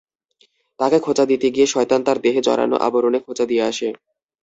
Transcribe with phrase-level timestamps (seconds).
[0.79, 3.87] তাঁকে খোঁচা দিতে গিয়ে শয়তান তার দেহে জড়ানো আবরণে খোঁচা দিয়ে আসে।